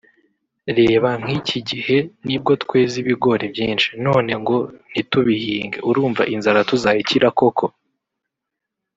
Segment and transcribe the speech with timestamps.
[0.77, 4.55] Reba nk’iki gihe nibwo tweza ibigori byinshi none ngo
[4.91, 7.65] ntitubihinge urumva inzara tuzayikira koko